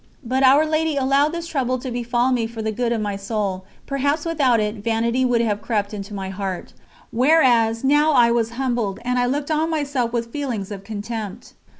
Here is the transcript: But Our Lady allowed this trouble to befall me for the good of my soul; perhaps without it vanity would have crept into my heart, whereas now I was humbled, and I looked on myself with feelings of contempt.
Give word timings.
But 0.23 0.41
Our 0.41 0.65
Lady 0.65 0.97
allowed 0.97 1.31
this 1.31 1.45
trouble 1.45 1.77
to 1.77 1.91
befall 1.91 2.31
me 2.31 2.47
for 2.47 2.63
the 2.63 2.71
good 2.71 2.91
of 2.91 3.01
my 3.01 3.15
soul; 3.15 3.65
perhaps 3.85 4.25
without 4.25 4.59
it 4.59 4.77
vanity 4.77 5.23
would 5.23 5.41
have 5.41 5.61
crept 5.61 5.93
into 5.93 6.11
my 6.15 6.29
heart, 6.29 6.73
whereas 7.11 7.83
now 7.83 8.11
I 8.13 8.31
was 8.31 8.49
humbled, 8.57 8.97
and 9.05 9.19
I 9.19 9.27
looked 9.27 9.51
on 9.51 9.69
myself 9.69 10.11
with 10.11 10.31
feelings 10.31 10.71
of 10.71 10.83
contempt. 10.83 11.53